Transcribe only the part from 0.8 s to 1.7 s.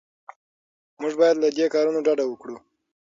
موږ باید له دې